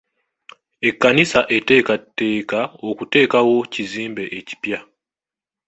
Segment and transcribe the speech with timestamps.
[0.87, 2.59] Ekkanisa eteekateeka
[2.89, 4.79] okuteekawo kizimbe ekipya.